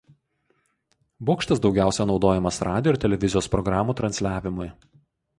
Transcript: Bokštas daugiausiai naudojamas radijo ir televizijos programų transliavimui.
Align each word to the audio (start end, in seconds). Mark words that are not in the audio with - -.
Bokštas 1.29 1.59
daugiausiai 1.65 2.07
naudojamas 2.11 2.59
radijo 2.67 2.93
ir 2.93 2.97
televizijos 3.03 3.49
programų 3.57 3.95
transliavimui. 4.01 4.69